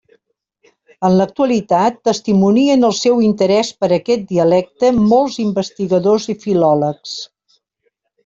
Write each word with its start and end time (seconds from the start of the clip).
En 1.09 1.17
l'actualitat 1.17 1.99
testimonien 2.09 2.87
el 2.87 2.95
seu 3.01 3.21
interès 3.27 3.69
per 3.83 3.89
aquest 3.99 4.25
dialecte 4.33 4.91
molts 5.03 5.37
investigadors 5.45 6.27
i 6.35 6.37
filòlegs. 6.47 7.15